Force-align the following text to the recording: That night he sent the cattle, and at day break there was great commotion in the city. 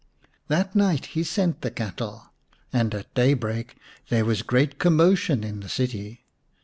That 0.47 0.73
night 0.75 1.05
he 1.13 1.23
sent 1.23 1.61
the 1.61 1.69
cattle, 1.69 2.31
and 2.73 2.95
at 2.95 3.13
day 3.13 3.35
break 3.35 3.75
there 4.09 4.25
was 4.25 4.41
great 4.41 4.79
commotion 4.79 5.43
in 5.43 5.59
the 5.59 5.69
city. 5.69 6.25